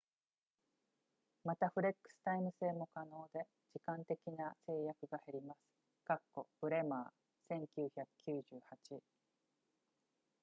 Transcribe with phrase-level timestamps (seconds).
[1.43, 5.59] また、フレックスタイム制も可能で、時間的な制約が減ります
[6.59, 7.05] bremer
[7.51, 8.99] 1998